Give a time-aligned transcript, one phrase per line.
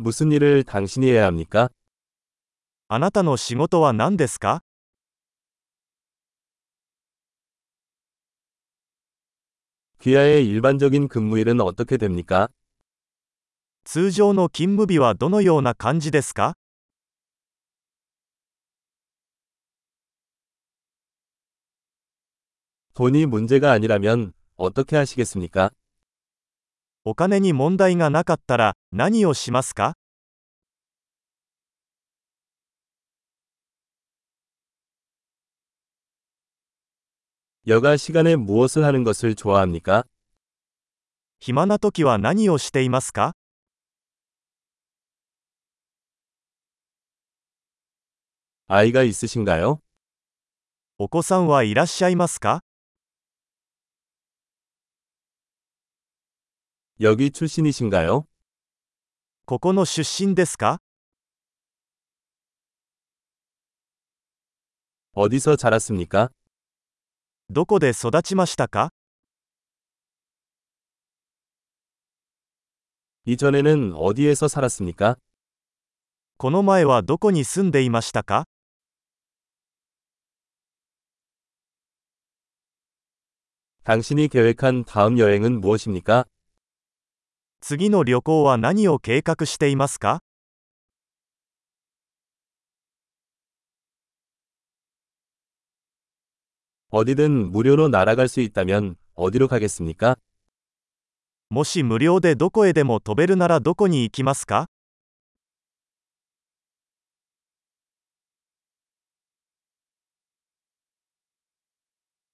[0.00, 1.70] 무슨 일을 당신이 해야 합니까?
[2.86, 4.62] あなたの仕事は何ですか
[10.00, 12.48] 귀하의 일반적인 근무일은 어떻게 됩니까?
[13.82, 16.54] 通常の勤務日はどのような感じですか
[22.94, 25.70] 돈이 문제가 아니라면 어떻게 하시겠습니까?
[27.05, 29.95] お金に問題がなかったら何をしますか
[37.65, 40.03] 여가 시간에 무엇을 하는 것을 좋아합니까?
[41.39, 43.33] 暇な時は何をしていますか
[48.67, 49.79] 아이가 있으신가요?
[50.97, 52.63] お子さんはいらっしゃいますか
[57.01, 58.25] 여기 출신이신가요?
[59.45, 60.79] ここの出身ですか
[65.13, 66.29] 어디서 자랐습니까?
[67.49, 68.89] どこで育ちましたか
[73.25, 75.17] 이전에는 어디에서 살았습니까?
[76.37, 78.45] この前はどこに住んでいましたか
[83.83, 86.25] 당신이 계획한 다음 여행은 무엇입니까?
[87.61, 90.19] 次の旅行は何を計画していますか
[96.89, 100.17] 어디든 무료로 날아갈 수 있다면 어디로 가겠습니까?
[101.49, 104.67] もし無料でどこへでも飛べるならどこに行きますか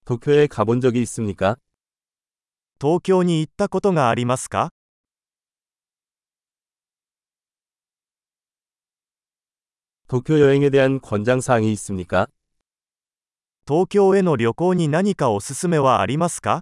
[0.05, 1.57] 도쿄에 가본 적이 있습니까?
[2.81, 4.71] 東京に行ったことがありますか
[10.07, 12.27] 도쿄 여행에 대한 권장사항이 있습니까?
[13.67, 16.61] 東京への旅行に何かおすすめはありますか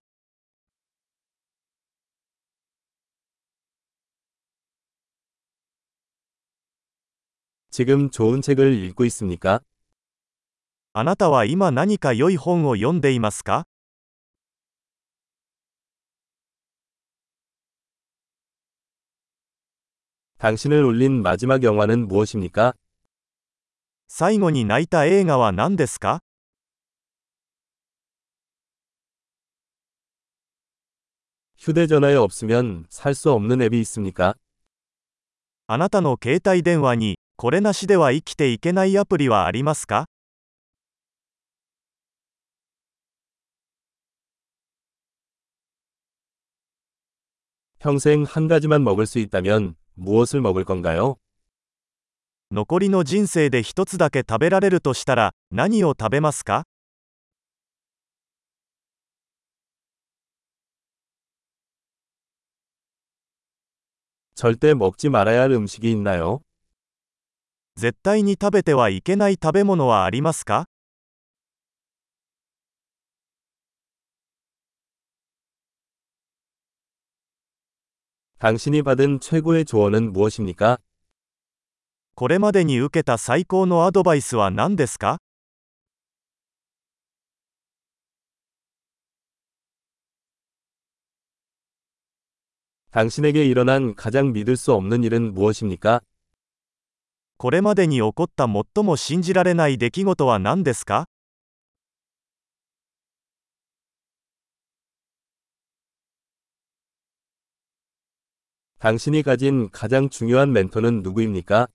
[7.72, 9.62] 지금 좋은 책을 읽고 있습니까?
[10.94, 13.66] あなたは今何か良い本を読んでいますか
[20.40, 22.74] 당신을 울린 마지막 영화는 무엇입니까?
[24.12, 26.20] 最後に泣いた映画は何ですか
[31.58, 34.36] 휴대전화에 없으면 살 수 없는 앱이 있습니까?
[35.68, 40.06] あなたの携帯電話にこれなしでは生きていけないアプリはありますか
[47.80, 51.18] 평생 한 가지만 먹을 수 있다면 무엇을 먹을 건가요?
[52.52, 56.64] 残りの人生で一つだけ食べられるとしたら何を食べますか
[64.36, 66.42] 절대 먹지 말아야 할 음식이 있나요?
[67.76, 70.66] 絶対に食べてはいけない食べ物はありますか
[78.40, 80.78] 당신이 받은 최고의 조언은 무엇입니까?
[82.16, 85.20] これまでに受けた最高のアドバイスは何ですか
[92.90, 96.02] 당신에게 일어난 가장 믿을 수 없는 일은 무엇입니까?
[97.38, 101.06] これまでに起こった最も信じられない出来事は何ですか
[108.80, 111.68] 당신이 가진 가장 중요한 멘토는 누구입니까?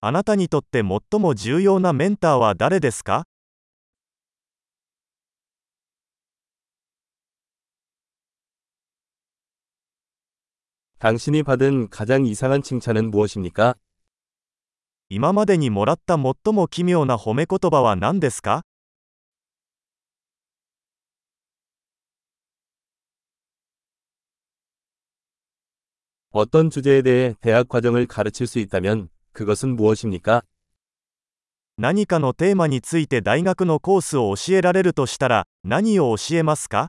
[0.00, 3.24] あなたにとって最も重要なメンターは誰ですか
[10.98, 13.74] 당신이 받은 가장 이상한 칭찬은 무엇입니까?
[15.08, 18.62] 今までにもらった最も奇妙な褒め言葉は何ですか
[26.30, 30.42] 어떤 주제에 대해 대학 과정을 가르칠 수 있다면 그것은 무엇입니까?
[31.78, 36.88] 何かのテーマについて大学のコースを教えられるとしたら何を教えますか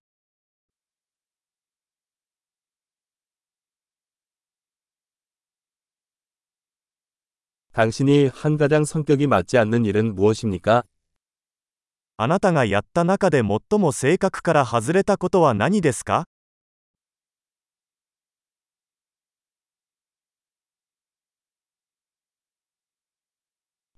[7.74, 10.84] 당신이 한 가장 성격이 맞지 않는 일은 무엇입니까?
[12.20, 16.26] あなたがやった中で最も性格から外れたことは何ですか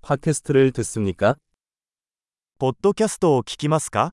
[0.04, 1.38] 팟캐스트를 듣습니까?
[2.58, 4.12] ポッドキャストを聞きますか